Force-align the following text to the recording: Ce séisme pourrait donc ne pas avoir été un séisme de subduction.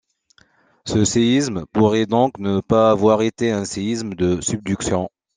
Ce 0.83 1.05
séisme 1.05 1.67
pourrait 1.73 2.07
donc 2.07 2.39
ne 2.39 2.59
pas 2.59 2.89
avoir 2.89 3.21
été 3.21 3.51
un 3.51 3.65
séisme 3.65 4.15
de 4.15 4.41
subduction. 4.41 5.11